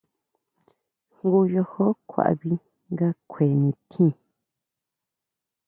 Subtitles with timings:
[1.15, 2.53] Jngu yojo ʼkuaví
[2.91, 4.13] nga kjue nitjín.